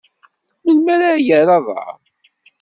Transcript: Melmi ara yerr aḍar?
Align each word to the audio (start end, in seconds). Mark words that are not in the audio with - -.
Melmi 0.63 0.89
ara 0.93 1.09
yerr 1.27 1.49
aḍar? 1.57 1.97